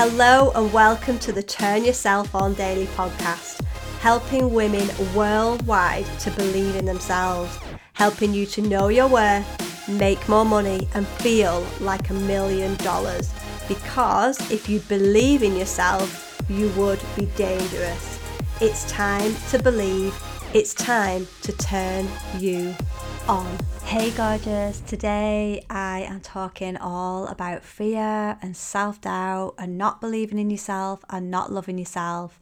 Hello, 0.00 0.52
and 0.54 0.72
welcome 0.72 1.18
to 1.18 1.32
the 1.32 1.42
Turn 1.42 1.84
Yourself 1.84 2.32
On 2.32 2.54
Daily 2.54 2.86
podcast, 2.86 3.64
helping 3.98 4.54
women 4.54 4.88
worldwide 5.12 6.06
to 6.20 6.30
believe 6.30 6.76
in 6.76 6.84
themselves, 6.84 7.58
helping 7.94 8.32
you 8.32 8.46
to 8.46 8.62
know 8.62 8.86
your 8.86 9.08
worth, 9.08 9.88
make 9.88 10.28
more 10.28 10.44
money, 10.44 10.86
and 10.94 11.04
feel 11.04 11.66
like 11.80 12.10
a 12.10 12.14
million 12.14 12.76
dollars. 12.76 13.34
Because 13.66 14.38
if 14.52 14.68
you 14.68 14.78
believe 14.78 15.42
in 15.42 15.56
yourself, 15.56 16.40
you 16.48 16.68
would 16.76 17.00
be 17.16 17.26
dangerous. 17.34 18.20
It's 18.60 18.88
time 18.88 19.34
to 19.50 19.60
believe, 19.60 20.14
it's 20.54 20.74
time 20.74 21.26
to 21.42 21.50
turn 21.50 22.06
you 22.38 22.72
on. 23.26 23.58
Hey 23.88 24.10
gorgeous, 24.10 24.80
today 24.80 25.64
I 25.70 26.00
am 26.00 26.20
talking 26.20 26.76
all 26.76 27.26
about 27.26 27.64
fear 27.64 28.36
and 28.42 28.54
self 28.54 29.00
doubt 29.00 29.54
and 29.56 29.78
not 29.78 30.02
believing 30.02 30.38
in 30.38 30.50
yourself 30.50 31.02
and 31.08 31.30
not 31.30 31.50
loving 31.50 31.78
yourself. 31.78 32.38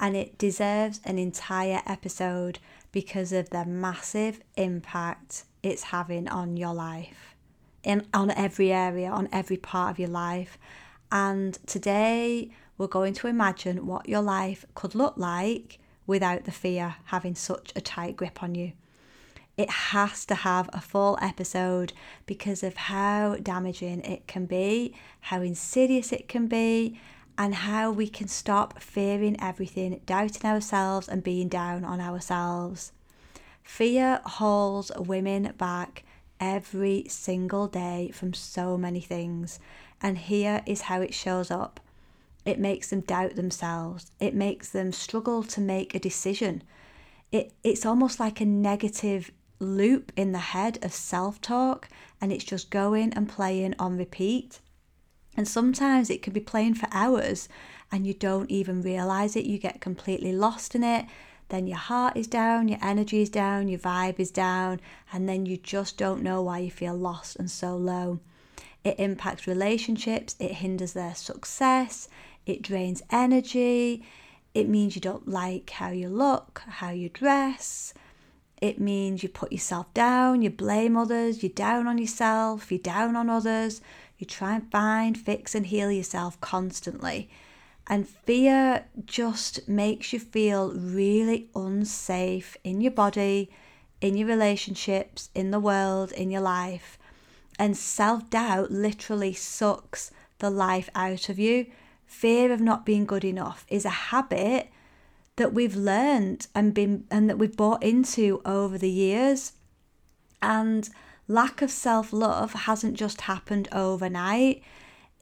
And 0.00 0.16
it 0.16 0.38
deserves 0.38 1.00
an 1.04 1.16
entire 1.16 1.82
episode 1.86 2.58
because 2.90 3.32
of 3.32 3.50
the 3.50 3.64
massive 3.64 4.40
impact 4.56 5.44
it's 5.62 5.84
having 5.84 6.26
on 6.26 6.56
your 6.56 6.74
life, 6.74 7.36
in, 7.84 8.04
on 8.12 8.32
every 8.32 8.72
area, 8.72 9.08
on 9.08 9.28
every 9.30 9.56
part 9.56 9.92
of 9.92 10.00
your 10.00 10.08
life. 10.08 10.58
And 11.12 11.64
today 11.64 12.50
we're 12.76 12.88
going 12.88 13.14
to 13.14 13.28
imagine 13.28 13.86
what 13.86 14.08
your 14.08 14.22
life 14.22 14.66
could 14.74 14.96
look 14.96 15.16
like 15.16 15.78
without 16.08 16.42
the 16.42 16.50
fear 16.50 16.96
having 17.04 17.36
such 17.36 17.72
a 17.76 17.80
tight 17.80 18.16
grip 18.16 18.42
on 18.42 18.56
you 18.56 18.72
it 19.58 19.68
has 19.68 20.24
to 20.24 20.36
have 20.36 20.70
a 20.72 20.80
full 20.80 21.18
episode 21.20 21.92
because 22.26 22.62
of 22.62 22.76
how 22.76 23.34
damaging 23.42 24.00
it 24.02 24.28
can 24.28 24.46
be, 24.46 24.94
how 25.22 25.42
insidious 25.42 26.12
it 26.12 26.28
can 26.28 26.46
be, 26.46 26.98
and 27.36 27.54
how 27.56 27.90
we 27.90 28.08
can 28.08 28.28
stop 28.28 28.80
fearing 28.80 29.36
everything, 29.42 30.00
doubting 30.06 30.48
ourselves, 30.48 31.08
and 31.08 31.24
being 31.24 31.48
down 31.48 31.84
on 31.84 32.00
ourselves. 32.00 32.92
Fear 33.64 34.20
holds 34.24 34.92
women 34.96 35.52
back 35.58 36.04
every 36.40 37.04
single 37.08 37.66
day 37.66 38.12
from 38.14 38.32
so 38.34 38.78
many 38.78 39.00
things, 39.00 39.58
and 40.00 40.18
here 40.18 40.62
is 40.66 40.82
how 40.82 41.00
it 41.00 41.12
shows 41.12 41.50
up. 41.50 41.80
It 42.44 42.60
makes 42.60 42.90
them 42.90 43.00
doubt 43.00 43.34
themselves. 43.34 44.12
It 44.20 44.34
makes 44.34 44.68
them 44.70 44.92
struggle 44.92 45.42
to 45.42 45.60
make 45.60 45.94
a 45.94 45.98
decision. 45.98 46.62
It, 47.32 47.52
it's 47.62 47.84
almost 47.84 48.20
like 48.20 48.40
a 48.40 48.46
negative 48.46 49.32
loop 49.60 50.12
in 50.16 50.32
the 50.32 50.38
head 50.38 50.78
of 50.82 50.92
self 50.92 51.40
talk 51.40 51.88
and 52.20 52.32
it's 52.32 52.44
just 52.44 52.70
going 52.70 53.12
and 53.14 53.28
playing 53.28 53.74
on 53.78 53.96
repeat. 53.96 54.60
And 55.36 55.46
sometimes 55.46 56.10
it 56.10 56.22
can 56.22 56.32
be 56.32 56.40
playing 56.40 56.74
for 56.74 56.88
hours 56.90 57.48
and 57.92 58.06
you 58.06 58.14
don't 58.14 58.50
even 58.50 58.82
realize 58.82 59.36
it. 59.36 59.44
You 59.44 59.58
get 59.58 59.80
completely 59.80 60.32
lost 60.32 60.74
in 60.74 60.82
it. 60.82 61.06
Then 61.48 61.66
your 61.66 61.78
heart 61.78 62.16
is 62.16 62.26
down, 62.26 62.68
your 62.68 62.78
energy 62.82 63.22
is 63.22 63.30
down, 63.30 63.68
your 63.68 63.78
vibe 63.78 64.20
is 64.20 64.30
down, 64.30 64.80
and 65.12 65.26
then 65.26 65.46
you 65.46 65.56
just 65.56 65.96
don't 65.96 66.22
know 66.22 66.42
why 66.42 66.58
you 66.58 66.70
feel 66.70 66.94
lost 66.94 67.36
and 67.36 67.50
so 67.50 67.74
low. 67.74 68.20
It 68.84 68.98
impacts 68.98 69.46
relationships, 69.46 70.36
it 70.38 70.52
hinders 70.52 70.92
their 70.92 71.14
success, 71.14 72.08
it 72.44 72.60
drains 72.60 73.02
energy, 73.10 74.04
it 74.54 74.68
means 74.68 74.94
you 74.94 75.00
don't 75.00 75.28
like 75.28 75.70
how 75.70 75.90
you 75.90 76.08
look, 76.08 76.62
how 76.66 76.90
you 76.90 77.08
dress, 77.08 77.94
it 78.60 78.80
means 78.80 79.22
you 79.22 79.28
put 79.28 79.52
yourself 79.52 79.92
down, 79.94 80.42
you 80.42 80.50
blame 80.50 80.96
others, 80.96 81.42
you're 81.42 81.50
down 81.50 81.86
on 81.86 81.98
yourself, 81.98 82.72
you're 82.72 82.80
down 82.80 83.14
on 83.14 83.30
others, 83.30 83.80
you 84.18 84.26
try 84.26 84.56
and 84.56 84.70
find, 84.70 85.16
fix, 85.16 85.54
and 85.54 85.66
heal 85.66 85.92
yourself 85.92 86.40
constantly. 86.40 87.30
And 87.86 88.08
fear 88.08 88.84
just 89.06 89.68
makes 89.68 90.12
you 90.12 90.18
feel 90.18 90.72
really 90.72 91.48
unsafe 91.54 92.56
in 92.64 92.80
your 92.80 92.90
body, 92.92 93.50
in 94.00 94.16
your 94.16 94.28
relationships, 94.28 95.30
in 95.34 95.52
the 95.52 95.60
world, 95.60 96.12
in 96.12 96.30
your 96.30 96.42
life. 96.42 96.98
And 97.58 97.76
self 97.76 98.28
doubt 98.28 98.70
literally 98.70 99.32
sucks 99.32 100.10
the 100.38 100.50
life 100.50 100.90
out 100.94 101.28
of 101.28 101.38
you. 101.38 101.66
Fear 102.06 102.52
of 102.52 102.60
not 102.60 102.84
being 102.84 103.04
good 103.04 103.24
enough 103.24 103.64
is 103.68 103.84
a 103.84 103.90
habit 103.90 104.68
that 105.38 105.54
we've 105.54 105.76
learned 105.76 106.48
and 106.54 106.74
been 106.74 107.04
and 107.10 107.30
that 107.30 107.38
we've 107.38 107.56
bought 107.56 107.82
into 107.82 108.42
over 108.44 108.76
the 108.76 108.90
years. 108.90 109.52
And 110.42 110.88
lack 111.26 111.62
of 111.62 111.70
self-love 111.70 112.52
hasn't 112.52 112.94
just 112.94 113.22
happened 113.22 113.68
overnight. 113.72 114.62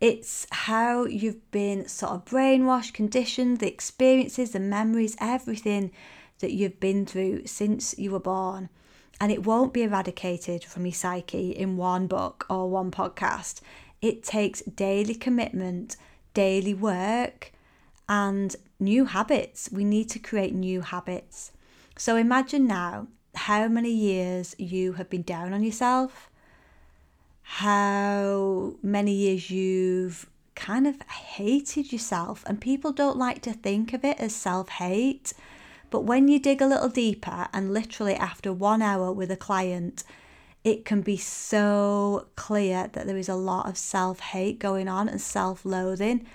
It's 0.01 0.47
how 0.51 1.05
you've 1.05 1.51
been 1.51 1.87
sort 1.87 2.13
of 2.13 2.25
brainwashed, 2.25 2.95
conditioned, 2.95 3.61
the 3.61 3.69
experiences, 3.69 4.51
the 4.51 4.61
memories, 4.61 5.17
everything 5.21 5.93
that 6.41 6.53
you've 6.53 6.81
been 6.81 7.07
through 7.07 7.47
since 7.47 7.97
you 7.99 8.11
were 8.11 8.21
born. 8.21 8.69
And 9.21 9.33
it 9.33 9.47
won't 9.47 9.73
be 9.73 9.83
eradicated 9.83 10.65
from 10.65 10.85
your 10.85 10.93
psyche 10.95 11.51
in 11.51 11.77
one 11.77 12.07
book 12.07 12.47
or 12.51 12.69
one 12.69 12.91
podcast. 12.91 13.61
It 14.03 14.23
takes 14.23 14.61
daily 14.63 15.15
commitment, 15.15 15.97
daily 16.35 16.75
work, 16.75 17.53
and 18.09 18.55
new 18.79 19.07
habits. 19.07 19.69
We 19.73 19.85
need 19.85 20.09
to 20.11 20.19
create 20.19 20.55
new 20.55 20.81
habits. 20.81 21.53
So 21.97 22.17
imagine 22.17 22.67
now 22.67 23.09
how 23.35 23.69
many 23.69 23.91
years 23.91 24.55
you 24.59 24.95
have 24.95 25.11
been 25.11 25.23
down 25.23 25.53
on 25.53 25.63
yourself, 25.63 26.31
how 27.43 28.75
many 28.83 29.13
years 29.13 29.51
you've 29.51 30.29
kind 30.55 30.87
of 30.87 31.01
hated 31.03 31.93
yourself, 31.93 32.45
and 32.47 32.61
people 32.61 32.93
don't 32.93 33.17
like 33.17 33.43
to 33.43 33.53
think 33.53 33.93
of 33.93 34.05
it 34.05 34.19
as 34.19 34.35
self 34.35 34.69
hate. 34.69 35.33
But 35.91 36.01
when 36.01 36.29
you 36.29 36.41
dig 36.41 36.61
a 36.61 36.67
little 36.67 36.89
deeper, 36.89 37.49
and 37.53 37.73
literally 37.73 38.15
after 38.15 38.53
one 38.53 38.83
hour 38.83 39.13
with 39.13 39.31
a 39.31 39.37
client, 39.37 40.03
it 40.65 40.85
can 40.85 41.01
be 41.01 41.17
so 41.17 42.27
clear 42.35 42.91
that 42.93 43.07
there 43.07 43.17
is 43.17 43.29
a 43.29 43.37
lot 43.37 43.69
of 43.69 43.79
self 43.79 44.19
hate 44.19 44.59
going 44.59 44.89
on 44.89 45.09
and 45.09 45.21
self 45.21 45.65
loathing. 45.65 46.27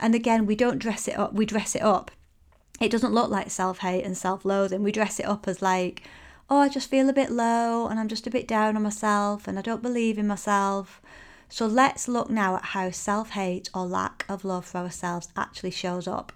And 0.00 0.14
again, 0.14 0.46
we 0.46 0.56
don't 0.56 0.78
dress 0.78 1.06
it 1.06 1.18
up, 1.18 1.34
we 1.34 1.46
dress 1.46 1.76
it 1.76 1.82
up. 1.82 2.10
It 2.80 2.90
doesn't 2.90 3.12
look 3.12 3.30
like 3.30 3.50
self 3.50 3.78
hate 3.78 4.04
and 4.04 4.16
self 4.16 4.44
loathing. 4.44 4.82
We 4.82 4.90
dress 4.90 5.20
it 5.20 5.26
up 5.26 5.46
as 5.46 5.60
like, 5.60 6.02
oh, 6.48 6.58
I 6.58 6.68
just 6.68 6.90
feel 6.90 7.08
a 7.08 7.12
bit 7.12 7.30
low 7.30 7.86
and 7.86 8.00
I'm 8.00 8.08
just 8.08 8.26
a 8.26 8.30
bit 8.30 8.48
down 8.48 8.74
on 8.76 8.82
myself 8.82 9.46
and 9.46 9.58
I 9.58 9.62
don't 9.62 9.82
believe 9.82 10.18
in 10.18 10.26
myself. 10.26 11.02
So 11.50 11.66
let's 11.66 12.08
look 12.08 12.30
now 12.30 12.56
at 12.56 12.64
how 12.66 12.90
self 12.90 13.30
hate 13.30 13.68
or 13.74 13.84
lack 13.86 14.24
of 14.28 14.44
love 14.44 14.64
for 14.64 14.78
ourselves 14.78 15.28
actually 15.36 15.72
shows 15.72 16.08
up. 16.08 16.32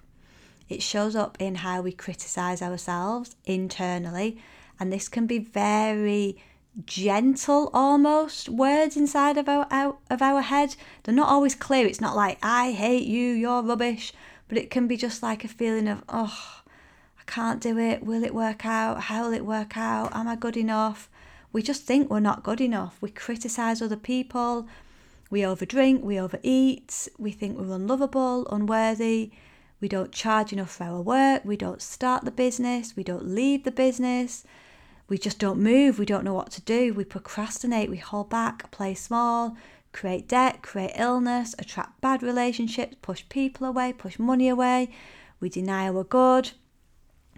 It 0.69 0.83
shows 0.83 1.17
up 1.17 1.37
in 1.41 1.57
how 1.57 1.81
we 1.81 1.93
criticize 1.93 2.61
ourselves 2.61 3.37
internally, 3.45 4.39
and 4.79 4.93
this 4.93 5.09
can 5.09 5.27
be 5.27 5.39
very 5.39 6.43
gentle 6.87 7.71
almost 7.73 8.49
words 8.49 8.97
inside 8.97 9.37
of 9.37 9.49
our 9.49 9.67
out 9.71 10.01
of 10.11 10.21
our 10.21 10.41
head. 10.41 10.77
They're 11.03 11.15
not 11.15 11.29
always 11.29 11.55
clear. 11.55 11.87
It's 11.87 12.01
not 12.01 12.17
like 12.17 12.39
I 12.43 12.73
hate 12.73 13.07
you, 13.07 13.31
you're 13.33 13.63
rubbish, 13.63 14.13
but 14.49 14.59
it 14.59 14.71
can 14.71 14.87
be 14.87 14.97
just 14.97 15.23
like 15.23 15.45
a 15.45 15.49
feeling 15.49 15.89
of 15.89 16.03
oh, 16.09 16.63
I 17.19 17.23
can't 17.27 17.61
do 17.61 17.79
it. 17.79 18.03
Will 18.03 18.25
it 18.25 18.35
work 18.35 18.67
out? 18.67 19.03
How 19.03 19.25
will 19.25 19.33
it 19.33 19.47
work 19.47 19.77
out? 19.77 20.15
Am 20.15 20.29
I 20.29 20.37
good 20.37 20.57
enough? 20.57 21.09
We 21.53 21.63
just 21.63 21.85
think 21.85 22.11
we're 22.11 22.21
not 22.21 22.43
good 22.43 22.61
enough. 22.61 22.99
We 23.01 23.11
criticize 23.11 23.81
other 23.81 23.97
people. 23.97 24.67
We 25.31 25.41
overdrink, 25.41 26.03
we 26.03 26.21
overeat, 26.21 27.09
we 27.19 27.33
think 27.33 27.59
we're 27.59 27.75
unlovable, 27.75 28.47
unworthy. 28.49 29.33
We 29.81 29.89
don't 29.89 30.13
charge 30.13 30.53
enough 30.53 30.77
for 30.77 30.85
our 30.85 31.03
work, 31.03 31.45
we 31.45 31.57
don't 31.57 31.83
start 31.83 32.25
the 32.25 32.31
business, 32.31 32.95
we 32.95 33.03
don't 33.03 33.27
leave 33.27 33.65
the 33.65 33.73
business 33.73 34.45
we 35.09 35.19
just 35.19 35.39
don't 35.39 35.61
move, 35.61 35.99
we 35.99 36.07
don't 36.07 36.25
know 36.25 36.35
what 36.35 36.51
to 36.53 36.61
do, 36.63 36.95
we 36.95 37.05
procrastinate, 37.05 37.91
we 37.91 37.99
hold 37.99 38.31
back, 38.31 38.71
play 38.71 38.95
small, 38.95 39.57
create 39.93 40.29
debt, 40.29 40.63
create 40.63 40.93
illness, 40.97 41.55
attract 41.59 42.01
bad 42.01 42.23
relationships, 42.23 42.97
push 43.03 43.23
people 43.29 43.67
away, 43.67 43.93
push 43.93 44.19
money 44.19 44.49
away, 44.49 44.91
we 45.41 45.49
deny 45.49 45.89
our 45.89 46.05
good. 46.05 46.53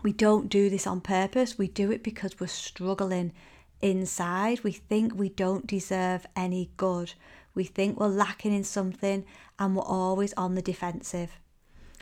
We 0.02 0.12
don't 0.12 0.48
do 0.48 0.70
this 0.70 0.86
on 0.86 1.00
purpose, 1.00 1.58
we 1.58 1.68
do 1.68 1.90
it 1.90 2.02
because 2.02 2.38
we're 2.38 2.46
struggling 2.46 3.32
inside. 3.80 4.62
We 4.62 4.72
think 4.72 5.14
we 5.14 5.28
don't 5.28 5.66
deserve 5.66 6.26
any 6.34 6.70
good. 6.76 7.14
We 7.54 7.64
think 7.64 7.98
we're 7.98 8.08
lacking 8.08 8.52
in 8.52 8.64
something 8.64 9.24
and 9.58 9.76
we're 9.76 9.82
always 9.82 10.32
on 10.34 10.54
the 10.54 10.62
defensive. 10.62 11.38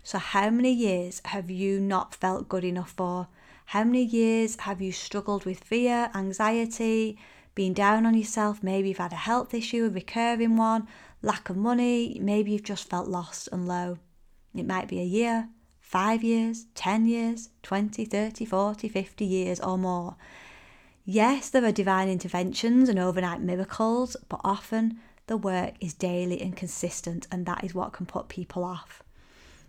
So, 0.03 0.19
how 0.19 0.51
many 0.51 0.73
years 0.73 1.23
have 1.27 1.51
you 1.51 1.81
not 1.81 2.15
felt 2.15 2.49
good 2.49 2.65
enough 2.65 2.91
for? 2.91 3.29
How 3.67 3.83
many 3.85 4.05
years 4.05 4.57
have 4.61 4.81
you 4.81 4.93
struggled 4.93 5.45
with 5.45 5.65
fear, 5.65 6.11
anxiety, 6.15 7.19
being 7.55 7.73
down 7.73 8.07
on 8.07 8.15
yourself? 8.15 8.63
Maybe 8.63 8.89
you've 8.89 8.99
had 8.99 9.13
a 9.13 9.17
health 9.17 9.55
issue, 9.55 9.87
a 9.87 9.91
recurring 9.91 10.57
one, 10.57 10.87
lack 11.23 11.51
of 11.51 11.57
money, 11.57 12.19
maybe 12.21 12.53
you've 12.53 12.63
just 12.63 12.89
felt 12.89 13.09
lost 13.09 13.49
and 13.51 13.67
low. 13.67 13.99
It 14.55 14.67
might 14.67 14.87
be 14.87 15.01
a 15.01 15.05
year, 15.05 15.49
five 15.81 16.23
years, 16.23 16.67
10 16.75 17.07
years, 17.07 17.51
20, 17.63 18.05
30, 18.05 18.45
40, 18.45 18.89
50 18.89 19.25
years 19.25 19.61
or 19.61 19.77
more. 19.79 20.17
Yes, 21.05 21.51
there 21.51 21.65
are 21.65 21.73
divine 21.73 22.09
interventions 22.09 22.89
and 22.89 22.99
overnight 22.99 23.41
miracles, 23.41 24.17
but 24.29 24.41
often 24.45 25.01
the 25.27 25.37
work 25.37 25.75
is 25.81 25.95
daily 25.95 26.41
and 26.41 26.57
consistent, 26.57 27.27
and 27.33 27.45
that 27.47 27.65
is 27.65 27.75
what 27.75 27.93
can 27.93 28.07
put 28.07 28.29
people 28.29 28.63
off. 28.63 29.03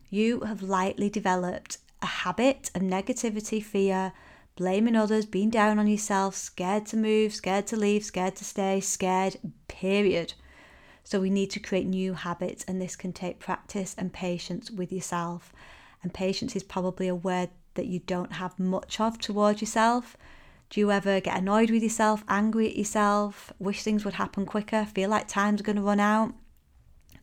You 0.09 0.41
have 0.41 0.61
lightly 0.61 1.09
developed 1.09 1.77
a 2.05 2.21
habit 2.23 2.69
of 2.75 2.83
negativity, 2.83 3.63
fear, 3.63 4.13
blaming 4.55 4.95
others, 4.95 5.25
being 5.25 5.49
down 5.49 5.79
on 5.79 5.87
yourself, 5.87 6.35
scared 6.35 6.85
to 6.85 6.95
move, 6.95 7.33
scared 7.33 7.65
to 7.65 7.75
leave, 7.75 8.05
scared 8.05 8.35
to 8.35 8.45
stay, 8.45 8.79
scared, 8.79 9.37
period. 9.67 10.35
So 11.03 11.19
we 11.19 11.31
need 11.31 11.49
to 11.49 11.59
create 11.59 11.87
new 11.87 12.13
habits, 12.13 12.63
and 12.67 12.79
this 12.79 12.95
can 12.95 13.11
take 13.11 13.39
practice 13.39 13.95
and 13.97 14.13
patience 14.13 14.69
with 14.69 14.91
yourself. 14.91 15.51
And 16.03 16.13
patience 16.13 16.55
is 16.55 16.61
probably 16.61 17.07
a 17.07 17.15
word 17.15 17.49
that 17.73 17.87
you 17.87 17.99
don't 17.99 18.33
have 18.33 18.59
much 18.59 18.99
of 18.99 19.17
towards 19.17 19.59
yourself. 19.59 20.15
Do 20.69 20.79
you 20.79 20.91
ever 20.91 21.19
get 21.19 21.39
annoyed 21.39 21.71
with 21.71 21.81
yourself, 21.81 22.23
angry 22.29 22.67
at 22.69 22.77
yourself, 22.77 23.51
wish 23.57 23.81
things 23.81 24.05
would 24.05 24.13
happen 24.13 24.45
quicker, 24.45 24.85
feel 24.85 25.09
like 25.09 25.27
time's 25.27 25.63
going 25.63 25.75
to 25.75 25.81
run 25.81 25.99
out? 25.99 26.35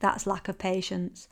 That's 0.01 0.27
lack 0.27 0.49
of 0.49 0.59
patience. 0.59 1.29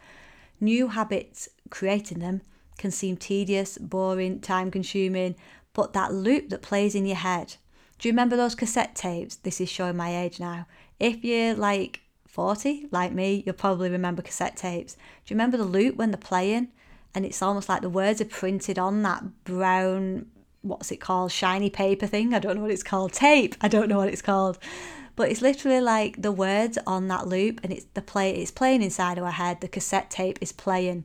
New 0.61 0.87
habits, 0.89 1.49
creating 1.69 2.21
them, 2.21 2.43
can 2.81 2.91
seem 2.91 3.17
tedious, 3.17 3.79
boring, 3.79 4.41
time 4.41 4.71
consuming, 4.71 5.37
but 5.73 5.93
that 5.93 6.13
loop 6.13 6.49
that 6.49 6.63
plays 6.63 6.95
in 6.95 7.07
your 7.07 7.17
head. 7.17 7.55
Do 7.99 8.09
you 8.09 8.13
remember 8.13 8.37
those 8.37 8.55
cassette 8.55 8.97
tapes? 8.97 9.37
This 9.37 9.61
is 9.61 9.69
showing 9.69 9.97
my 9.97 10.17
age 10.17 10.41
now. 10.41 10.67
If 10.99 11.23
you're 11.23 11.55
like 11.55 12.01
40, 12.27 12.89
like 12.91 13.13
me, 13.13 13.43
you'll 13.45 13.55
probably 13.55 13.91
remember 13.91 14.23
cassette 14.23 14.57
tapes. 14.57 14.95
Do 14.95 15.01
you 15.27 15.35
remember 15.37 15.59
the 15.59 15.65
loop 15.65 15.97
when 15.97 16.11
they're 16.11 16.19
playing? 16.19 16.69
And 17.15 17.27
it's 17.27 17.43
almost 17.43 17.69
like 17.69 17.83
the 17.83 17.91
words 17.91 18.21
are 18.21 18.25
printed 18.25 18.79
on 18.79 19.03
that 19.03 19.45
brown, 19.45 20.27
what's 20.63 20.91
it 20.91 21.01
called, 21.01 21.33
shiny 21.33 21.69
paper 21.69 22.07
thing? 22.07 22.33
I 22.33 22.39
don't 22.39 22.57
know 22.57 22.63
what 22.63 22.71
it's 22.71 22.83
called. 22.83 23.13
Tape. 23.13 23.57
I 23.61 23.69
don't 23.69 23.89
know 23.89 23.99
what 23.99 24.09
it's 24.09 24.23
called. 24.23 24.59
But 25.17 25.29
it's 25.29 25.43
literally 25.43 25.83
like 25.83 26.23
the 26.23 26.33
words 26.33 26.79
on 26.87 27.09
that 27.09 27.27
loop 27.29 27.61
and 27.63 27.73
it's 27.73 27.85
the 27.93 28.01
play 28.01 28.31
it's 28.31 28.51
playing 28.51 28.83
inside 28.83 29.19
of 29.19 29.25
our 29.25 29.33
head. 29.33 29.61
The 29.61 29.69
cassette 29.69 30.11
tape 30.11 30.39
is 30.41 30.53
playing. 30.53 31.05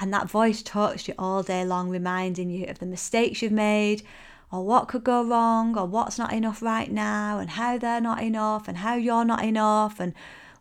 And 0.00 0.12
that 0.14 0.30
voice 0.30 0.62
talks 0.62 1.02
to 1.04 1.12
you 1.12 1.14
all 1.18 1.42
day 1.42 1.64
long, 1.64 1.90
reminding 1.90 2.48
you 2.48 2.66
of 2.66 2.78
the 2.78 2.86
mistakes 2.86 3.42
you've 3.42 3.52
made, 3.52 4.02
or 4.50 4.64
what 4.64 4.88
could 4.88 5.04
go 5.04 5.22
wrong, 5.22 5.76
or 5.76 5.84
what's 5.84 6.18
not 6.18 6.32
enough 6.32 6.62
right 6.62 6.90
now, 6.90 7.38
and 7.38 7.50
how 7.50 7.76
they're 7.76 8.00
not 8.00 8.22
enough, 8.22 8.66
and 8.66 8.78
how 8.78 8.94
you're 8.94 9.26
not 9.26 9.44
enough, 9.44 10.00
and 10.00 10.14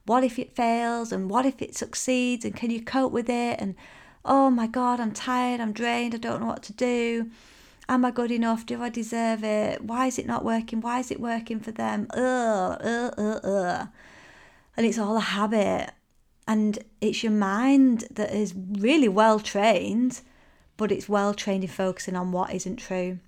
what 0.05 0.25
if 0.25 0.37
it 0.37 0.55
fails, 0.55 1.13
and 1.13 1.29
what 1.29 1.45
if 1.45 1.61
it 1.61 1.75
succeeds, 1.75 2.43
and 2.43 2.55
can 2.55 2.69
you 2.69 2.81
cope 2.81 3.13
with 3.13 3.29
it? 3.29 3.61
And 3.61 3.75
oh 4.25 4.49
my 4.49 4.67
God, 4.67 4.99
I'm 4.99 5.13
tired, 5.13 5.61
I'm 5.61 5.71
drained, 5.71 6.13
I 6.13 6.17
don't 6.17 6.41
know 6.41 6.47
what 6.47 6.63
to 6.63 6.73
do. 6.73 7.31
Am 7.87 8.05
I 8.05 8.11
good 8.11 8.31
enough? 8.31 8.65
Do 8.65 8.83
I 8.83 8.89
deserve 8.89 9.43
it? 9.43 9.83
Why 9.83 10.07
is 10.07 10.19
it 10.19 10.27
not 10.27 10.45
working? 10.45 10.81
Why 10.81 10.99
is 10.99 11.09
it 11.09 11.19
working 11.19 11.59
for 11.59 11.71
them? 11.71 12.07
Ugh, 12.11 12.77
ugh, 12.83 13.13
ugh, 13.17 13.41
ugh. 13.43 13.87
And 14.77 14.85
it's 14.85 14.99
all 14.99 15.17
a 15.17 15.21
habit. 15.21 15.91
And 16.49 16.79
it's 16.99 17.21
your 17.21 17.31
mind 17.31 18.05
that 18.09 18.33
is 18.33 18.55
really 18.55 19.07
well 19.07 19.39
trained, 19.39 20.21
but 20.77 20.91
it's 20.91 21.07
well 21.07 21.35
trained 21.35 21.63
in 21.63 21.69
focusing 21.69 22.15
on 22.15 22.31
what 22.31 22.51
isn't 22.51 22.77
true. 22.77 23.19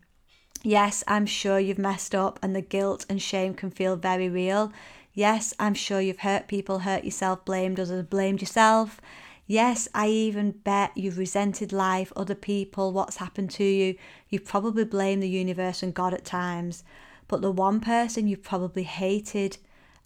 Yes, 0.64 1.04
I'm 1.08 1.28
sure 1.28 1.60
you've 1.60 1.78
messed 1.78 2.16
up 2.16 2.40
and 2.42 2.56
the 2.56 2.64
guilt 2.64 3.06
and 3.08 3.22
shame 3.22 3.54
can 3.54 3.70
feel 3.70 3.96
very 3.96 4.28
real. 4.28 4.74
Yes, 5.14 5.54
I'm 5.60 5.76
sure 5.76 6.02
you've 6.02 6.22
hurt 6.22 6.48
people, 6.48 6.80
hurt 6.80 7.04
yourself, 7.04 7.46
blamed 7.46 7.80
others, 7.80 8.08
blamed 8.08 8.42
yourself. 8.42 9.00
Yes, 9.46 9.88
I 9.94 10.08
even 10.08 10.54
bet 10.54 10.98
you've 10.98 11.20
resented 11.20 11.72
life, 11.72 12.12
other 12.16 12.34
people, 12.34 12.92
what's 12.92 13.18
happened 13.18 13.52
to 13.52 13.64
you. 13.64 13.98
You've 14.30 14.46
probably 14.46 14.84
blamed 14.84 15.22
the 15.22 15.30
universe 15.30 15.84
and 15.84 15.94
God 15.94 16.16
at 16.16 16.26
times. 16.26 16.84
But 17.28 17.44
the 17.44 17.52
one 17.52 17.82
person 17.82 18.28
you've 18.28 18.42
probably 18.42 18.84
hated 18.84 19.60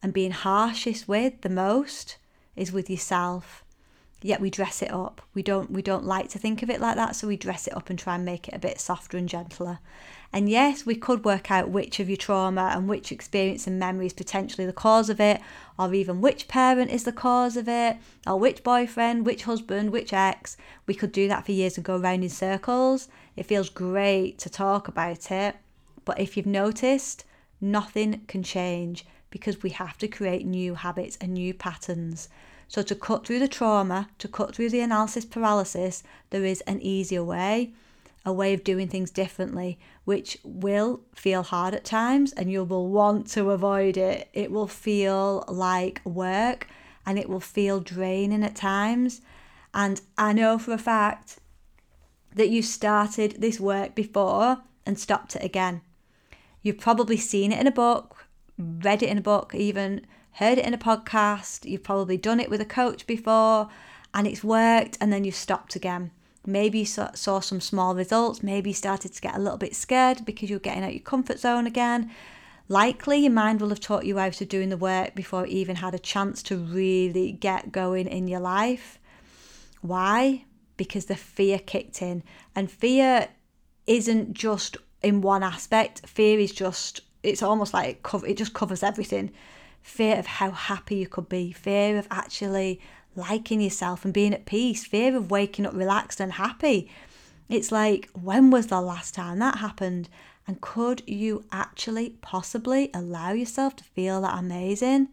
and 0.03 0.11
been 0.11 0.31
harshest 0.31 1.07
with 1.07 1.39
the 1.43 1.49
most 1.49 2.17
is 2.55 2.71
with 2.71 2.89
yourself. 2.89 3.63
Yet 4.21 4.41
we 4.41 4.49
dress 4.49 4.81
it 4.81 4.91
up. 4.91 5.21
We 5.35 5.43
don't 5.43 5.69
we 5.69 5.83
don't 5.83 6.05
like 6.05 6.29
to 6.29 6.39
think 6.39 6.63
of 6.63 6.69
it 6.71 6.81
like 6.81 6.95
that 6.95 7.15
so 7.15 7.27
we 7.27 7.37
dress 7.37 7.67
it 7.67 7.75
up 7.75 7.89
and 7.89 7.99
try 7.99 8.15
and 8.15 8.25
make 8.25 8.47
it 8.47 8.55
a 8.55 8.59
bit 8.59 8.79
softer 8.79 9.17
and 9.17 9.29
gentler. 9.29 9.79
And 10.33 10.49
yes 10.49 10.83
we 10.83 10.95
could 10.95 11.23
work 11.23 11.51
out 11.51 11.69
which 11.69 11.99
of 11.99 12.09
your 12.09 12.17
trauma 12.17 12.71
and 12.73 12.89
which 12.89 13.11
experience 13.11 13.67
and 13.67 13.77
memory 13.77 14.07
is 14.07 14.13
potentially 14.13 14.65
the 14.65 14.73
cause 14.73 15.09
of 15.11 15.19
it 15.19 15.41
or 15.77 15.93
even 15.93 16.21
which 16.21 16.47
parent 16.47 16.89
is 16.89 17.03
the 17.03 17.11
cause 17.11 17.55
of 17.55 17.67
it 17.67 17.97
or 18.25 18.39
which 18.39 18.63
boyfriend 18.63 19.27
which 19.27 19.43
husband 19.43 19.91
which 19.91 20.11
ex. 20.11 20.57
We 20.87 20.95
could 20.95 21.11
do 21.11 21.27
that 21.27 21.45
for 21.45 21.51
years 21.51 21.77
and 21.77 21.85
go 21.85 21.97
around 21.97 22.23
in 22.23 22.29
circles. 22.29 23.09
It 23.35 23.45
feels 23.45 23.69
great 23.69 24.39
to 24.39 24.49
talk 24.49 24.87
about 24.87 25.29
it 25.29 25.55
but 26.03 26.19
if 26.19 26.35
you've 26.35 26.47
noticed 26.47 27.25
nothing 27.61 28.21
can 28.27 28.41
change 28.41 29.05
because 29.35 29.61
we 29.61 29.69
have 29.71 29.97
to 29.97 30.07
create 30.07 30.45
new 30.45 30.75
habits 30.75 31.17
and 31.19 31.33
new 31.33 31.53
patterns. 31.53 32.29
So, 32.69 32.81
to 32.83 32.95
cut 32.95 33.27
through 33.27 33.39
the 33.39 33.49
trauma, 33.49 34.07
to 34.19 34.29
cut 34.29 34.55
through 34.55 34.69
the 34.69 34.79
analysis 34.79 35.25
paralysis, 35.25 36.03
there 36.29 36.45
is 36.45 36.61
an 36.61 36.81
easier 36.81 37.21
way, 37.21 37.73
a 38.25 38.31
way 38.31 38.53
of 38.53 38.63
doing 38.63 38.87
things 38.87 39.11
differently, 39.11 39.77
which 40.05 40.37
will 40.45 41.01
feel 41.13 41.43
hard 41.43 41.73
at 41.73 41.83
times 41.83 42.31
and 42.31 42.49
you 42.49 42.63
will 42.63 42.87
want 42.87 43.27
to 43.31 43.51
avoid 43.51 43.97
it. 43.97 44.29
It 44.31 44.51
will 44.51 44.67
feel 44.67 45.43
like 45.49 45.99
work 46.05 46.67
and 47.05 47.19
it 47.19 47.27
will 47.27 47.41
feel 47.41 47.81
draining 47.81 48.41
at 48.41 48.55
times. 48.55 49.19
And 49.73 49.99
I 50.17 50.31
know 50.31 50.57
for 50.57 50.71
a 50.71 50.77
fact 50.77 51.39
that 52.33 52.47
you 52.47 52.61
started 52.61 53.41
this 53.41 53.59
work 53.59 53.95
before 53.95 54.59
and 54.85 54.97
stopped 54.97 55.35
it 55.35 55.43
again. 55.43 55.81
You've 56.61 56.79
probably 56.79 57.17
seen 57.17 57.51
it 57.51 57.59
in 57.59 57.67
a 57.67 57.71
book, 57.71 58.14
read 58.57 59.03
it 59.03 59.09
in 59.09 59.17
a 59.17 59.21
book, 59.21 59.53
even 59.53 60.05
heard 60.33 60.57
it 60.57 60.65
in 60.65 60.73
a 60.73 60.77
podcast. 60.77 61.69
You've 61.69 61.83
probably 61.83 62.17
done 62.17 62.39
it 62.39 62.49
with 62.49 62.61
a 62.61 62.65
coach 62.65 63.07
before 63.07 63.69
and 64.15 64.25
it's 64.25 64.43
worked, 64.43 64.97
and 65.01 65.11
then 65.11 65.25
you've 65.25 65.35
stopped 65.35 65.75
again. 65.75 66.09
Maybe 66.45 66.79
you 66.79 66.85
saw, 66.85 67.39
some 67.41 67.59
small 67.59 67.95
results. 67.95 68.41
Maybe 68.41 68.69
you 68.69 68.73
started 68.73 69.13
to 69.13 69.21
get 69.21 69.35
a 69.35 69.39
little 69.39 69.57
bit 69.57 69.75
scared 69.75 70.23
because 70.25 70.49
you're 70.49 70.59
getting 70.59 70.85
out 70.85 70.93
your 70.93 71.03
comfort 71.03 71.39
zone 71.39 71.67
again. 71.67 72.11
Likely, 72.69 73.19
your 73.19 73.33
mind 73.33 73.59
will 73.59 73.69
have 73.69 73.81
taught 73.81 74.05
you 74.05 74.17
how 74.17 74.29
to 74.29 74.45
doing 74.45 74.69
the 74.69 74.77
work 74.77 75.15
before 75.15 75.45
you 75.45 75.57
even 75.57 75.77
had 75.77 75.93
a 75.93 75.99
chance 75.99 76.41
to 76.43 76.57
really 76.57 77.33
get 77.33 77.73
going 77.73 78.07
in 78.07 78.27
your 78.27 78.39
life. 78.39 78.99
Why? 79.81 80.45
Because 80.77 81.05
the 81.05 81.15
fear 81.15 81.59
kicked 81.59 82.01
in. 82.01 82.23
And 82.55 82.71
fear 82.71 83.27
isn't 83.85 84.33
just 84.33 84.77
in 85.03 85.21
one 85.21 85.43
aspect, 85.43 86.07
fear 86.07 86.39
is 86.39 86.51
just 86.51 87.01
it's 87.25 87.43
almost 87.43 87.73
like 87.73 88.05
it, 88.13 88.23
it 88.23 88.37
just 88.37 88.53
covers 88.53 88.83
everything. 88.83 89.31
Fear 89.81 90.17
of 90.17 90.25
how 90.25 90.51
happy 90.51 90.95
you 90.95 91.07
could 91.07 91.29
be, 91.29 91.51
fear 91.51 91.97
of 91.97 92.07
actually 92.09 92.79
liking 93.15 93.61
yourself 93.61 94.03
and 94.03 94.13
being 94.13 94.33
at 94.33 94.45
peace, 94.45 94.85
fear 94.85 95.15
of 95.15 95.31
waking 95.31 95.65
up 95.65 95.73
relaxed 95.73 96.19
and 96.19 96.33
happy. 96.33 96.89
It's 97.49 97.71
like, 97.71 98.09
when 98.13 98.49
was 98.49 98.67
the 98.67 98.81
last 98.81 99.13
time 99.13 99.39
that 99.39 99.59
happened? 99.59 100.09
And 100.47 100.61
could 100.61 101.01
you 101.07 101.45
actually 101.51 102.11
possibly 102.21 102.89
allow 102.93 103.31
yourself 103.31 103.75
to 103.77 103.83
feel 103.83 104.21
that 104.21 104.37
amazing? 104.37 105.09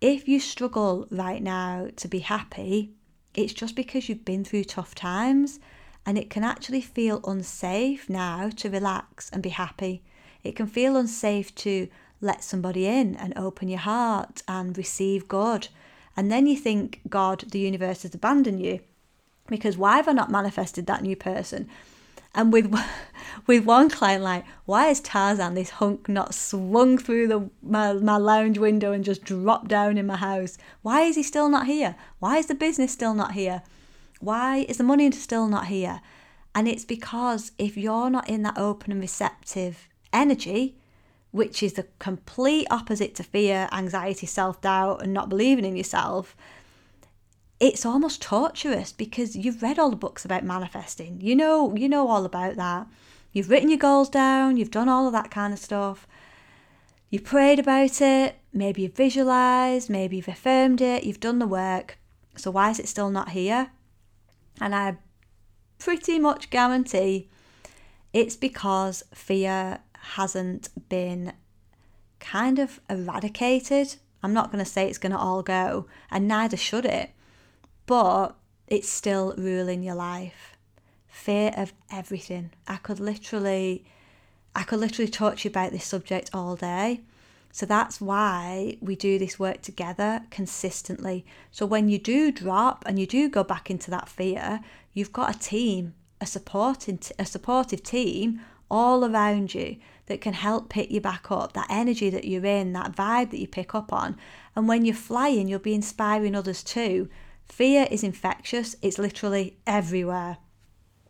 If 0.00 0.28
you 0.28 0.40
struggle 0.40 1.06
right 1.10 1.42
now 1.42 1.88
to 1.96 2.08
be 2.08 2.20
happy, 2.20 2.90
it's 3.34 3.52
just 3.52 3.74
because 3.74 4.08
you've 4.08 4.24
been 4.24 4.44
through 4.44 4.64
tough 4.64 4.94
times 4.94 5.58
and 6.04 6.16
it 6.16 6.30
can 6.30 6.44
actually 6.44 6.80
feel 6.80 7.20
unsafe 7.24 8.08
now 8.08 8.50
to 8.56 8.70
relax 8.70 9.30
and 9.30 9.42
be 9.42 9.50
happy. 9.50 10.02
It 10.46 10.56
can 10.56 10.66
feel 10.66 10.96
unsafe 10.96 11.54
to 11.56 11.88
let 12.20 12.42
somebody 12.42 12.86
in 12.86 13.16
and 13.16 13.36
open 13.36 13.68
your 13.68 13.80
heart 13.80 14.42
and 14.48 14.76
receive 14.76 15.28
God. 15.28 15.68
And 16.16 16.30
then 16.30 16.46
you 16.46 16.56
think 16.56 17.00
God, 17.08 17.44
the 17.50 17.58
universe 17.58 18.02
has 18.02 18.14
abandoned 18.14 18.62
you 18.62 18.80
because 19.48 19.76
why 19.76 19.96
have 19.96 20.08
I 20.08 20.12
not 20.12 20.30
manifested 20.30 20.86
that 20.86 21.02
new 21.02 21.16
person? 21.16 21.68
And 22.34 22.52
with 22.52 22.74
with 23.46 23.64
one 23.64 23.88
client, 23.88 24.22
like, 24.22 24.44
why 24.64 24.88
is 24.88 25.00
Tarzan, 25.00 25.54
this 25.54 25.70
hunk, 25.70 26.08
not 26.08 26.34
swung 26.34 26.98
through 26.98 27.28
the 27.28 27.50
my, 27.62 27.92
my 27.94 28.16
lounge 28.16 28.58
window 28.58 28.92
and 28.92 29.04
just 29.04 29.24
dropped 29.24 29.68
down 29.68 29.98
in 29.98 30.06
my 30.06 30.16
house? 30.16 30.58
Why 30.82 31.02
is 31.02 31.16
he 31.16 31.22
still 31.22 31.48
not 31.48 31.66
here? 31.66 31.96
Why 32.18 32.38
is 32.38 32.46
the 32.46 32.54
business 32.54 32.92
still 32.92 33.14
not 33.14 33.32
here? 33.32 33.62
Why 34.20 34.66
is 34.68 34.78
the 34.78 34.84
money 34.84 35.10
still 35.12 35.46
not 35.48 35.66
here? 35.66 36.00
And 36.54 36.66
it's 36.66 36.84
because 36.86 37.52
if 37.58 37.76
you're 37.76 38.10
not 38.10 38.28
in 38.28 38.42
that 38.42 38.56
open 38.56 38.92
and 38.92 39.00
receptive 39.00 39.88
energy, 40.16 40.76
which 41.30 41.62
is 41.62 41.74
the 41.74 41.86
complete 41.98 42.66
opposite 42.70 43.14
to 43.16 43.22
fear, 43.22 43.68
anxiety, 43.72 44.26
self 44.26 44.60
doubt, 44.60 45.02
and 45.02 45.12
not 45.12 45.28
believing 45.28 45.64
in 45.64 45.76
yourself, 45.76 46.34
it's 47.60 47.86
almost 47.86 48.22
torturous 48.22 48.92
because 48.92 49.36
you've 49.36 49.62
read 49.62 49.78
all 49.78 49.90
the 49.90 49.96
books 49.96 50.24
about 50.24 50.44
manifesting. 50.44 51.20
You 51.20 51.36
know, 51.36 51.74
you 51.74 51.88
know 51.88 52.08
all 52.08 52.24
about 52.24 52.56
that. 52.56 52.86
You've 53.32 53.50
written 53.50 53.68
your 53.68 53.78
goals 53.78 54.08
down, 54.08 54.56
you've 54.56 54.70
done 54.70 54.88
all 54.88 55.06
of 55.06 55.12
that 55.12 55.30
kind 55.30 55.52
of 55.52 55.58
stuff. 55.58 56.06
You've 57.10 57.24
prayed 57.24 57.58
about 57.58 58.00
it, 58.00 58.36
maybe 58.52 58.82
you've 58.82 58.96
visualized, 58.96 59.88
maybe 59.88 60.16
you've 60.16 60.28
affirmed 60.28 60.80
it, 60.80 61.04
you've 61.04 61.20
done 61.20 61.38
the 61.38 61.46
work. 61.46 61.98
So 62.36 62.50
why 62.50 62.70
is 62.70 62.78
it 62.78 62.88
still 62.88 63.10
not 63.10 63.30
here? 63.30 63.70
And 64.60 64.74
I 64.74 64.96
pretty 65.78 66.18
much 66.18 66.50
guarantee 66.50 67.28
it's 68.12 68.36
because 68.36 69.04
fear 69.14 69.80
hasn't 70.14 70.68
been 70.88 71.32
kind 72.20 72.58
of 72.58 72.80
eradicated. 72.88 73.96
I'm 74.22 74.32
not 74.32 74.50
going 74.50 74.64
to 74.64 74.70
say 74.70 74.88
it's 74.88 74.98
going 74.98 75.12
to 75.12 75.18
all 75.18 75.42
go, 75.42 75.86
and 76.10 76.26
neither 76.26 76.56
should 76.56 76.84
it. 76.84 77.10
But 77.86 78.36
it's 78.66 78.88
still 78.88 79.34
ruling 79.36 79.82
your 79.82 79.94
life. 79.94 80.56
Fear 81.06 81.52
of 81.56 81.72
everything. 81.90 82.50
I 82.66 82.76
could 82.76 83.00
literally 83.00 83.84
I 84.54 84.62
could 84.62 84.80
literally 84.80 85.10
talk 85.10 85.36
to 85.36 85.44
you 85.44 85.50
about 85.50 85.70
this 85.70 85.84
subject 85.84 86.30
all 86.32 86.56
day. 86.56 87.02
So 87.52 87.66
that's 87.66 88.00
why 88.00 88.78
we 88.80 88.96
do 88.96 89.18
this 89.18 89.38
work 89.38 89.62
together 89.62 90.22
consistently. 90.30 91.24
So 91.50 91.66
when 91.66 91.88
you 91.88 91.98
do 91.98 92.32
drop 92.32 92.82
and 92.86 92.98
you 92.98 93.06
do 93.06 93.28
go 93.28 93.44
back 93.44 93.70
into 93.70 93.90
that 93.90 94.08
fear, 94.08 94.60
you've 94.92 95.12
got 95.12 95.34
a 95.34 95.38
team, 95.38 95.94
a 96.20 96.26
supporting 96.26 96.98
a 97.18 97.26
supportive 97.26 97.82
team 97.82 98.40
all 98.70 99.04
around 99.04 99.54
you 99.54 99.76
that 100.06 100.20
can 100.20 100.34
help 100.34 100.68
pick 100.68 100.90
you 100.90 101.00
back 101.00 101.30
up, 101.30 101.52
that 101.52 101.66
energy 101.68 102.10
that 102.10 102.24
you're 102.24 102.46
in, 102.46 102.72
that 102.72 102.92
vibe 102.92 103.30
that 103.30 103.40
you 103.40 103.48
pick 103.48 103.74
up 103.74 103.92
on. 103.92 104.16
And 104.54 104.68
when 104.68 104.84
you're 104.84 104.94
flying, 104.94 105.48
you'll 105.48 105.58
be 105.58 105.74
inspiring 105.74 106.34
others 106.34 106.62
too. 106.62 107.08
Fear 107.44 107.88
is 107.90 108.02
infectious, 108.02 108.76
it's 108.82 108.98
literally 108.98 109.58
everywhere. 109.66 110.38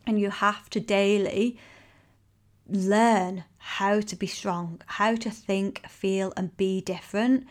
And 0.07 0.21
you 0.21 0.31
have 0.31 0.71
to 0.71 0.81
daily 0.81 1.59
learn 2.69 3.45
how 3.59 4.00
to 4.00 4.17
be 4.17 4.26
strong, 4.26 4.81
how 4.87 5.15
to 5.17 5.31
think, 5.31 5.87
feel, 5.88 6.33
and 6.37 6.57
be 6.57 6.81
different. 6.81 7.47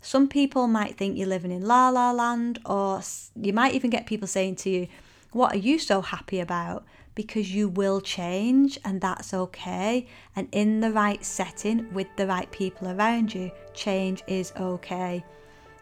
Some 0.00 0.28
people 0.28 0.68
might 0.68 0.96
think 0.96 1.16
you're 1.16 1.26
living 1.26 1.50
in 1.50 1.66
la 1.66 1.88
la 1.90 2.12
land, 2.12 2.58
or 2.64 3.02
you 3.34 3.52
might 3.52 3.74
even 3.74 3.90
get 3.90 4.06
people 4.06 4.28
saying 4.28 4.56
to 4.56 4.70
you, 4.70 4.88
What 5.32 5.54
are 5.54 5.58
you 5.58 5.78
so 5.78 6.00
happy 6.00 6.40
about? 6.40 6.84
Because 7.18 7.52
you 7.52 7.68
will 7.68 8.00
change, 8.00 8.78
and 8.84 9.00
that's 9.00 9.34
okay. 9.34 10.06
And 10.36 10.46
in 10.52 10.78
the 10.78 10.92
right 10.92 11.24
setting 11.24 11.92
with 11.92 12.06
the 12.14 12.28
right 12.28 12.48
people 12.52 12.86
around 12.86 13.34
you, 13.34 13.50
change 13.74 14.22
is 14.28 14.52
okay. 14.56 15.24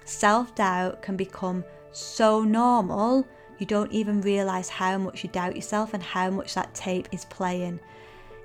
Self 0.07 0.55
doubt 0.55 1.03
can 1.03 1.15
become 1.15 1.63
so 1.93 2.43
normal, 2.43 3.29
you 3.59 3.67
don't 3.67 3.93
even 3.93 4.23
realize 4.23 4.71
how 4.71 4.97
much 4.97 5.25
you 5.25 5.29
doubt 5.29 5.57
yourself 5.57 5.93
and 5.93 6.03
how 6.03 6.31
much 6.31 6.55
that 6.55 6.75
tape 6.75 7.09
is 7.13 7.27
playing 7.27 7.81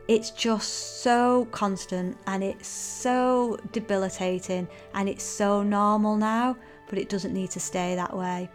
it's 0.07 0.31
just 0.31 1.01
so 1.01 1.47
constant 1.51 2.17
and 2.27 2.43
it's 2.43 2.67
so 2.67 3.57
debilitating 3.71 4.67
and 4.93 5.07
it's 5.07 5.23
so 5.23 5.63
normal 5.63 6.17
now, 6.17 6.57
but 6.89 6.99
it 6.99 7.07
doesn't 7.07 7.33
need 7.33 7.51
to 7.51 7.61
stay 7.61 7.95
that 7.95 8.13
way. 8.15 8.49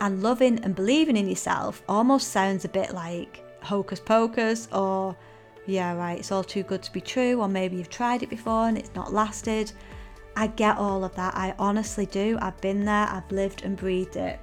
And 0.00 0.20
loving 0.20 0.58
and 0.64 0.74
believing 0.74 1.16
in 1.16 1.28
yourself 1.28 1.80
almost 1.88 2.32
sounds 2.32 2.64
a 2.64 2.68
bit 2.68 2.92
like 2.92 3.45
hocus 3.66 4.00
pocus 4.00 4.68
or, 4.72 5.16
yeah, 5.66 5.94
right, 5.94 6.18
it's 6.18 6.32
all 6.32 6.44
too 6.44 6.62
good 6.62 6.82
to 6.84 6.92
be 6.92 7.00
true, 7.00 7.40
or 7.40 7.48
maybe 7.48 7.76
you've 7.76 7.90
tried 7.90 8.22
it 8.22 8.30
before 8.30 8.68
and 8.68 8.78
it's 8.78 8.94
not 8.94 9.12
lasted. 9.12 9.72
I 10.36 10.48
get 10.48 10.76
all 10.78 11.04
of 11.04 11.14
that, 11.16 11.34
I 11.34 11.54
honestly 11.58 12.06
do. 12.06 12.38
I've 12.40 12.60
been 12.60 12.84
there, 12.84 13.08
I've 13.08 13.30
lived 13.30 13.62
and 13.62 13.76
breathed 13.76 14.16
it. 14.16 14.38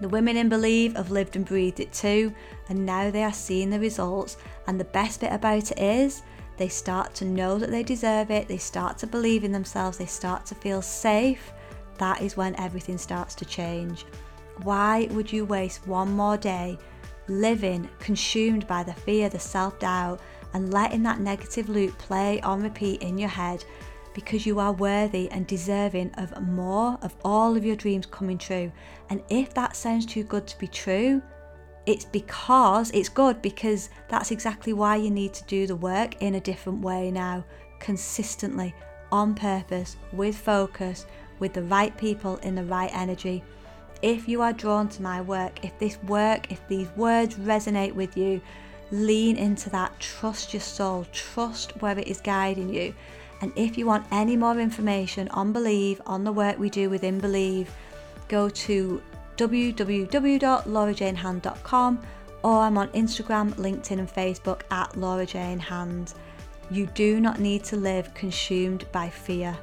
The 0.00 0.08
women 0.08 0.36
in 0.36 0.48
Believe 0.48 0.96
have 0.96 1.12
lived 1.12 1.36
and 1.36 1.44
breathed 1.44 1.78
it 1.78 1.92
too, 1.92 2.34
and 2.68 2.84
now 2.84 3.10
they 3.10 3.22
are 3.22 3.32
seeing 3.32 3.70
the 3.70 3.78
results. 3.78 4.36
And 4.66 4.78
the 4.78 4.84
best 4.84 5.20
bit 5.20 5.32
about 5.32 5.70
it 5.70 5.78
is 5.78 6.22
they 6.56 6.68
start 6.68 7.14
to 7.14 7.24
know 7.24 7.56
that 7.58 7.70
they 7.70 7.84
deserve 7.84 8.30
it, 8.32 8.48
they 8.48 8.58
start 8.58 8.98
to 8.98 9.06
believe 9.06 9.44
in 9.44 9.52
themselves, 9.52 9.98
they 9.98 10.06
start 10.06 10.44
to 10.46 10.56
feel 10.56 10.82
safe. 10.82 11.52
That 11.98 12.20
is 12.20 12.36
when 12.36 12.56
everything 12.56 12.98
starts 12.98 13.36
to 13.36 13.44
change. 13.44 14.04
Why 14.64 15.06
would 15.12 15.32
you 15.32 15.44
waste 15.44 15.86
one 15.86 16.10
more 16.10 16.36
day 16.36 16.78
living 17.28 17.88
consumed 17.98 18.66
by 18.66 18.82
the 18.82 18.94
fear, 18.94 19.28
the 19.28 19.38
self 19.38 19.78
doubt, 19.78 20.20
and 20.54 20.72
letting 20.72 21.02
that 21.04 21.20
negative 21.20 21.68
loop 21.68 21.96
play 21.98 22.40
on 22.42 22.62
repeat 22.62 23.02
in 23.02 23.18
your 23.18 23.28
head 23.28 23.64
because 24.14 24.44
you 24.44 24.58
are 24.58 24.72
worthy 24.72 25.30
and 25.30 25.46
deserving 25.46 26.10
of 26.14 26.40
more 26.42 26.98
of 27.02 27.14
all 27.24 27.56
of 27.56 27.64
your 27.64 27.76
dreams 27.76 28.06
coming 28.06 28.38
true. 28.38 28.70
And 29.10 29.22
if 29.30 29.54
that 29.54 29.76
sounds 29.76 30.06
too 30.06 30.24
good 30.24 30.46
to 30.46 30.58
be 30.58 30.66
true, 30.66 31.22
it's 31.86 32.04
because 32.04 32.90
it's 32.90 33.08
good 33.08 33.42
because 33.42 33.90
that's 34.08 34.30
exactly 34.30 34.72
why 34.72 34.96
you 34.96 35.10
need 35.10 35.32
to 35.34 35.44
do 35.44 35.66
the 35.66 35.76
work 35.76 36.20
in 36.22 36.36
a 36.36 36.40
different 36.40 36.80
way 36.80 37.10
now, 37.10 37.44
consistently, 37.80 38.74
on 39.10 39.34
purpose, 39.34 39.96
with 40.12 40.36
focus, 40.36 41.06
with 41.38 41.52
the 41.52 41.62
right 41.64 41.96
people 41.96 42.36
in 42.38 42.54
the 42.54 42.64
right 42.64 42.90
energy. 42.92 43.42
If 44.02 44.28
you 44.28 44.42
are 44.42 44.52
drawn 44.52 44.88
to 44.90 45.02
my 45.02 45.20
work, 45.20 45.64
if 45.64 45.78
this 45.78 45.96
work, 46.02 46.50
if 46.50 46.66
these 46.68 46.88
words 46.96 47.36
resonate 47.36 47.94
with 47.94 48.16
you, 48.16 48.40
lean 48.90 49.36
into 49.36 49.70
that, 49.70 49.98
trust 50.00 50.52
your 50.52 50.60
soul, 50.60 51.06
trust 51.12 51.80
where 51.80 51.96
it 51.98 52.08
is 52.08 52.20
guiding 52.20 52.74
you, 52.74 52.94
and 53.40 53.52
if 53.56 53.78
you 53.78 53.86
want 53.86 54.06
any 54.12 54.36
more 54.36 54.58
information 54.58 55.28
on 55.28 55.52
Believe, 55.52 56.02
on 56.06 56.24
the 56.24 56.32
work 56.32 56.58
we 56.58 56.70
do 56.70 56.90
within 56.90 57.18
Believe, 57.18 57.70
go 58.28 58.48
to 58.48 59.02
www.laurajanehand.com 59.36 62.00
or 62.44 62.58
I'm 62.58 62.78
on 62.78 62.88
Instagram, 62.88 63.54
LinkedIn, 63.54 63.98
and 63.98 64.08
Facebook 64.08 64.60
at 64.70 64.96
Laura 64.96 65.26
Jane 65.26 65.58
Hand. 65.58 66.14
You 66.70 66.86
do 66.86 67.20
not 67.20 67.40
need 67.40 67.64
to 67.64 67.76
live 67.76 68.14
consumed 68.14 68.84
by 68.92 69.08
fear, 69.08 69.58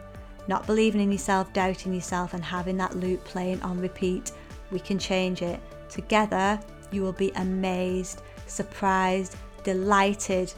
not 0.49 0.65
believing 0.65 0.99
in 0.99 1.11
yourself, 1.11 1.53
doubting 1.53 1.93
yourself, 1.93 2.33
and 2.33 2.43
having 2.43 2.75
that 2.75 2.97
loop 2.97 3.23
playing 3.23 3.61
on 3.61 3.79
repeat. 3.79 4.31
We 4.71 4.79
can 4.79 4.97
change 4.97 5.43
it. 5.43 5.59
Together, 5.89 6.59
you 6.91 7.03
will 7.03 7.13
be 7.13 7.31
amazed, 7.35 8.23
surprised, 8.47 9.35
delighted 9.63 10.51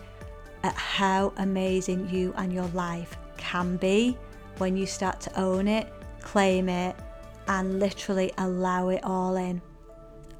at 0.64 0.74
how 0.76 1.34
amazing 1.38 2.10
you 2.10 2.34
and 2.38 2.54
your 2.54 2.68
life 2.68 3.18
can 3.36 3.76
be 3.76 4.18
when 4.60 4.78
you 4.78 4.86
start 4.86 5.20
to 5.22 5.40
own 5.40 5.68
it, 5.68 5.92
claim 6.22 6.70
it, 6.70 6.96
and 7.48 7.80
literally 7.80 8.32
allow 8.38 8.88
it 8.90 9.04
all 9.04 9.36
in. 9.36 9.62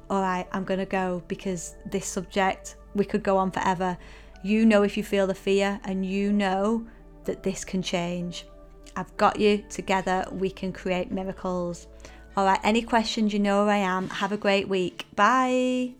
All 0.08 0.22
right, 0.22 0.46
I'm 0.52 0.64
going 0.64 0.80
to 0.80 0.86
go 0.86 1.22
because 1.28 1.74
this 1.84 2.06
subject, 2.06 2.76
we 2.94 3.04
could 3.04 3.22
go 3.22 3.36
on 3.36 3.50
forever. 3.50 3.98
You 4.42 4.64
know 4.64 4.82
if 4.82 4.96
you 4.96 5.04
feel 5.04 5.26
the 5.26 5.34
fear, 5.34 5.78
and 5.84 6.06
you 6.06 6.32
know 6.32 6.86
that 7.24 7.42
this 7.42 7.64
can 7.64 7.82
change. 7.82 8.46
I've 8.96 9.16
got 9.16 9.38
you 9.38 9.64
together, 9.70 10.26
we 10.30 10.50
can 10.50 10.72
create 10.72 11.10
miracles. 11.10 11.86
All 12.36 12.44
right, 12.44 12.60
any 12.64 12.82
questions, 12.82 13.32
you 13.32 13.38
know 13.38 13.64
where 13.64 13.74
I 13.74 13.78
am. 13.78 14.08
Have 14.08 14.32
a 14.32 14.36
great 14.36 14.68
week. 14.68 15.06
Bye. 15.14 15.94